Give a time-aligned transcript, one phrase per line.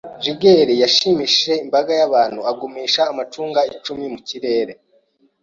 [0.23, 4.73] Jugler yashimishije imbaga y'abantu agumisha amacunga icumi mu kirere.